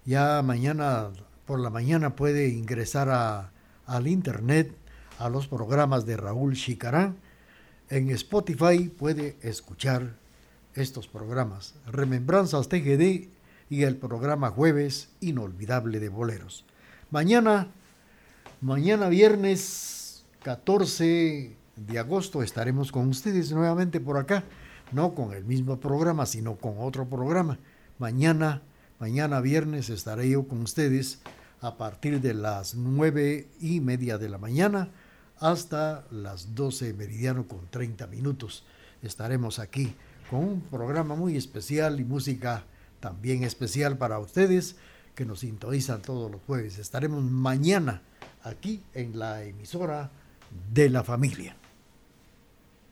[0.06, 1.10] ya mañana
[1.48, 3.52] por la mañana puede ingresar a,
[3.88, 4.72] al internet
[5.18, 7.18] a los programas de Raúl Chicarán.
[7.90, 10.16] En Spotify puede escuchar
[10.76, 11.74] estos programas.
[11.88, 13.30] Remembranzas TGD
[13.72, 16.66] y el programa Jueves Inolvidable de Boleros.
[17.10, 17.72] Mañana,
[18.62, 24.44] mañana viernes 14 de agosto estaremos con ustedes nuevamente por acá
[24.92, 27.60] no con el mismo programa, sino con otro programa.
[27.98, 28.62] Mañana,
[29.00, 31.20] mañana viernes estaré yo con ustedes
[31.62, 34.90] a partir de las nueve y media de la mañana
[35.40, 38.66] hasta las 12 meridiano con 30 minutos.
[39.02, 39.94] Estaremos aquí
[40.30, 42.64] con un programa muy especial y música
[43.00, 44.76] también especial para ustedes
[45.16, 46.78] que nos sintonizan todos los jueves.
[46.78, 48.02] Estaremos mañana
[48.44, 50.12] aquí en la emisora
[50.74, 51.56] de la familia.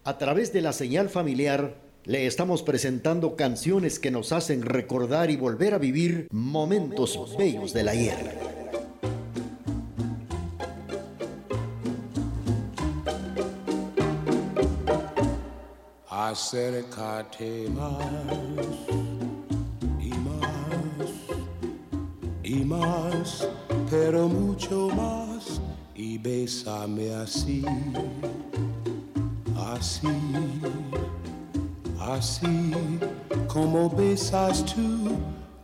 [0.04, 1.76] A través de la señal familiar
[2.08, 7.84] le estamos presentando canciones que nos hacen recordar y volver a vivir momentos bellos de
[7.84, 8.32] la hierba.
[16.10, 17.97] Acércate más
[19.99, 21.10] y más
[22.41, 23.49] y más,
[23.91, 25.60] pero mucho más
[25.93, 27.66] y bésame así,
[29.58, 30.08] así
[32.08, 32.72] así
[33.47, 35.12] como besas tú,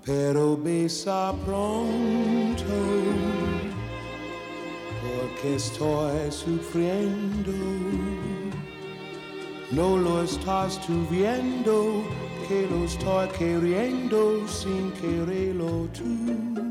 [0.05, 2.63] pero besa pronto,
[5.01, 7.51] porque estoy sufriendo.
[9.71, 12.03] No lo estás tú viendo,
[12.47, 16.63] que lo estoy queriendo sin quererlo tú.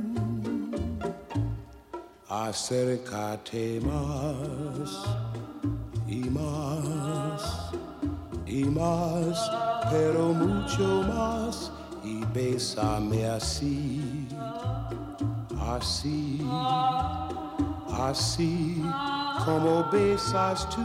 [2.29, 5.05] Acércate más
[6.07, 7.02] y más
[8.53, 9.51] y más,
[9.91, 11.73] pero mucho más,
[12.05, 14.29] y bésame así,
[15.59, 16.47] así,
[17.99, 18.85] así,
[19.47, 20.83] como besas tú,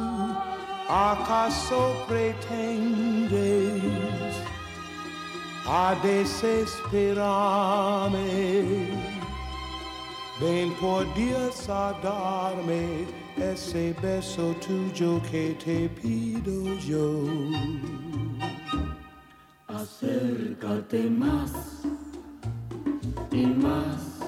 [0.88, 3.34] acaso pretendes
[5.68, 8.88] a desesperarme.
[10.39, 17.23] Ven por Dios a darme ese beso tuyo que te pido yo.
[19.67, 21.83] Acércate más
[23.31, 24.19] y más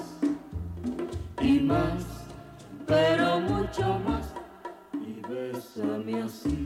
[1.40, 2.04] y más,
[2.86, 4.32] pero mucho más
[4.94, 6.59] y bésame así,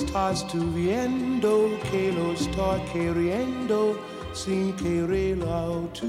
[0.00, 3.98] Estás tú viendo, que lo estoy queriendo
[4.32, 6.06] sin quererlo tú.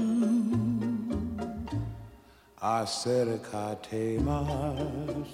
[2.58, 5.28] Acércate más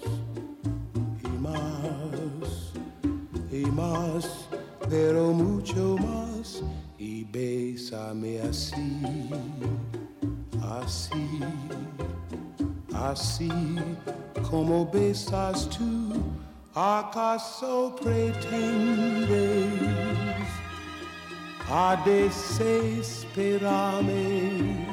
[1.22, 2.72] y más
[3.52, 4.48] y más,
[4.90, 6.60] pero mucho más
[6.98, 9.00] y bésame así,
[10.60, 11.28] así
[13.04, 13.48] así
[14.50, 15.97] como besas tú,
[16.78, 19.28] acaso pretendes
[21.68, 24.86] a desesperarme.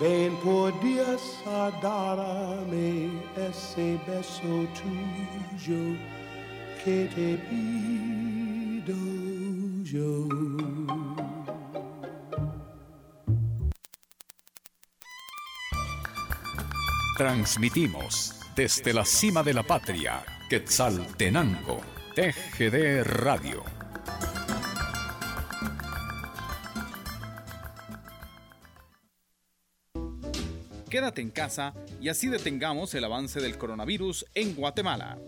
[0.00, 5.98] Ven por Dios a darme ese beso tuyo
[6.82, 8.96] que te pido
[9.84, 10.26] yo.
[17.16, 21.82] Transmitimos desde la cima de la patria, Quetzaltenango,
[22.14, 23.62] TGD Radio.
[30.88, 35.18] Quédate en casa y así detengamos el avance del coronavirus en Guatemala.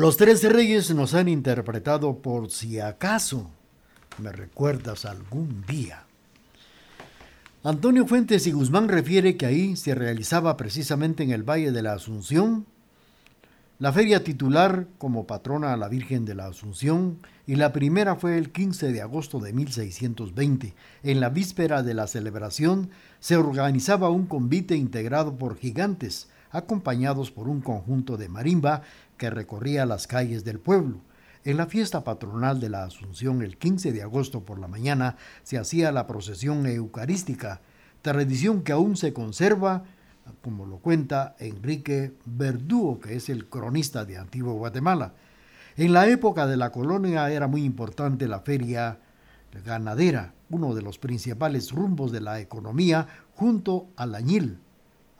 [0.00, 3.50] Los tres reyes nos han interpretado por si acaso
[4.16, 6.04] me recuerdas algún día.
[7.62, 11.92] Antonio Fuentes y Guzmán refiere que ahí se realizaba precisamente en el Valle de la
[11.92, 12.64] Asunción
[13.78, 18.38] la feria titular como patrona a la Virgen de la Asunción y la primera fue
[18.38, 20.74] el 15 de agosto de 1620.
[21.02, 22.88] En la víspera de la celebración
[23.18, 28.82] se organizaba un convite integrado por gigantes, acompañados por un conjunto de marimba
[29.20, 31.02] que recorría las calles del pueblo.
[31.44, 35.58] En la fiesta patronal de la Asunción, el 15 de agosto por la mañana, se
[35.58, 37.60] hacía la procesión eucarística,
[38.00, 39.84] tradición que aún se conserva,
[40.40, 45.12] como lo cuenta Enrique Verdugo, que es el cronista de Antiguo Guatemala.
[45.76, 49.00] En la época de la colonia era muy importante la feria
[49.66, 54.60] ganadera, uno de los principales rumbos de la economía junto al añil,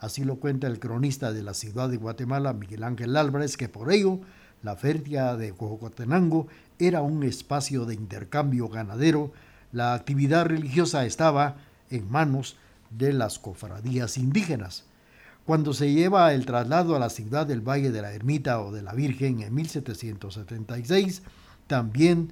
[0.01, 3.91] Así lo cuenta el cronista de la ciudad de Guatemala, Miguel Ángel Álvarez, que por
[3.91, 4.19] ello
[4.63, 6.47] la feria de Cojocotenango
[6.79, 9.31] era un espacio de intercambio ganadero.
[9.71, 11.57] La actividad religiosa estaba
[11.91, 12.57] en manos
[12.89, 14.85] de las cofradías indígenas.
[15.45, 18.81] Cuando se lleva el traslado a la ciudad del Valle de la Ermita o de
[18.81, 21.21] la Virgen en 1776,
[21.67, 22.31] también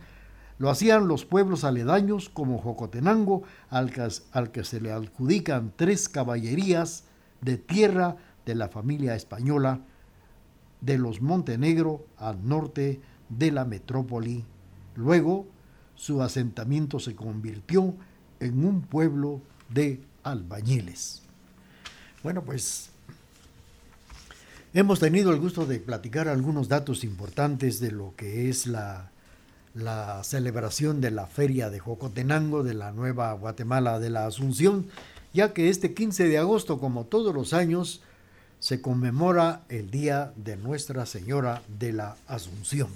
[0.58, 7.04] lo hacían los pueblos aledaños como Jocotenango, al que se le adjudican tres caballerías
[7.42, 9.82] de tierra de la familia española
[10.82, 14.46] de los Montenegro al norte de la metrópoli.
[14.96, 15.48] Luego,
[15.96, 17.94] su asentamiento se convirtió
[18.40, 21.22] en un pueblo de albañiles.
[22.24, 22.90] Bueno, pues
[24.72, 29.10] Hemos tenido el gusto de platicar algunos datos importantes de lo que es la,
[29.74, 34.86] la celebración de la Feria de Jocotenango de la Nueva Guatemala de la Asunción,
[35.40, 38.02] ya que este 15 de agosto, como todos los años,
[38.60, 42.90] se conmemora el Día de Nuestra Señora de la Asunción.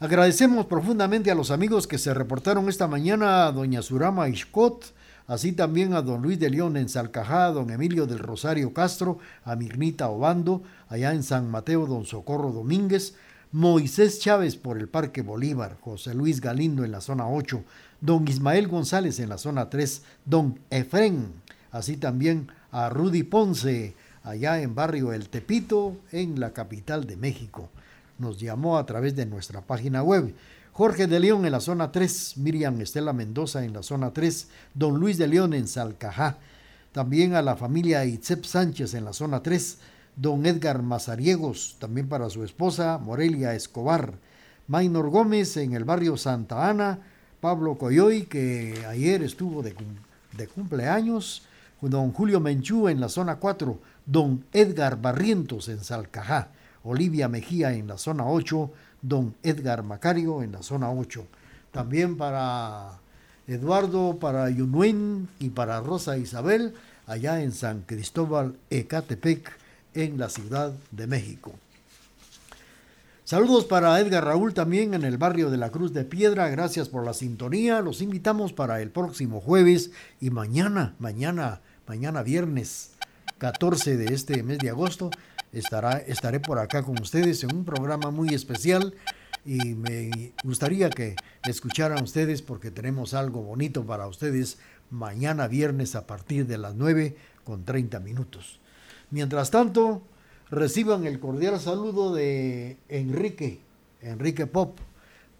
[0.00, 4.94] Agradecemos profundamente a los amigos que se reportaron esta mañana a doña Surama Ishkot,
[5.26, 9.18] así también a don Luis de León en Salcajá, a don Emilio del Rosario Castro,
[9.44, 13.14] a Mirnita Obando, allá en San Mateo, don Socorro Domínguez,
[13.52, 17.62] Moisés Chávez por el Parque Bolívar, José Luis Galindo en la zona 8,
[18.04, 21.32] don Ismael González en la zona 3, don Efren,
[21.70, 27.70] así también a Rudy Ponce, allá en barrio El Tepito, en la capital de México.
[28.18, 30.34] Nos llamó a través de nuestra página web.
[30.72, 35.00] Jorge de León en la zona 3, Miriam Estela Mendoza en la zona 3, don
[35.00, 36.36] Luis de León en Salcajá.
[36.92, 39.78] También a la familia Itzep Sánchez en la zona 3,
[40.16, 44.12] don Edgar Mazariegos, también para su esposa Morelia Escobar.
[44.68, 47.00] Maynor Gómez en el barrio Santa Ana,
[47.44, 49.74] Pablo Coyoy, que ayer estuvo de,
[50.54, 51.42] cumpleaños,
[51.82, 56.48] don Julio Menchú en la zona 4, don Edgar Barrientos en Salcajá,
[56.84, 58.70] Olivia Mejía en la zona 8,
[59.02, 61.26] don Edgar Macario en la zona 8.
[61.70, 62.92] También para
[63.46, 66.72] Eduardo, para Yunuen y para Rosa Isabel,
[67.06, 69.52] allá en San Cristóbal, Ecatepec,
[69.92, 71.52] en la Ciudad de México.
[73.24, 76.50] Saludos para Edgar Raúl también en el barrio de la Cruz de Piedra.
[76.50, 77.80] Gracias por la sintonía.
[77.80, 82.90] Los invitamos para el próximo jueves y mañana, mañana, mañana viernes
[83.38, 85.10] 14 de este mes de agosto
[85.54, 88.92] estará, estaré por acá con ustedes en un programa muy especial
[89.46, 91.16] y me gustaría que
[91.48, 94.58] escucharan ustedes porque tenemos algo bonito para ustedes
[94.90, 98.60] mañana viernes a partir de las 9 con 30 minutos.
[99.10, 100.02] Mientras tanto,
[100.54, 103.60] reciban el cordial saludo de Enrique,
[104.00, 104.78] Enrique Pop,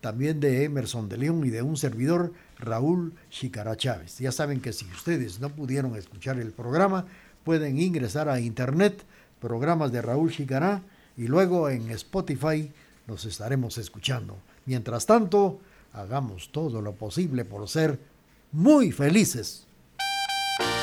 [0.00, 4.18] también de Emerson de León y de un servidor, Raúl Chicara Chávez.
[4.18, 7.06] Ya saben que si ustedes no pudieron escuchar el programa,
[7.44, 9.02] pueden ingresar a internet,
[9.40, 10.82] programas de Raúl Chicará,
[11.16, 12.70] y luego en Spotify
[13.06, 14.36] nos estaremos escuchando.
[14.66, 15.60] Mientras tanto,
[15.92, 17.98] hagamos todo lo posible por ser
[18.52, 19.66] muy felices.